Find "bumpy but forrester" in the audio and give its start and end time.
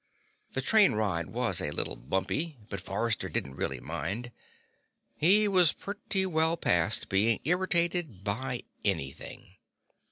1.95-3.29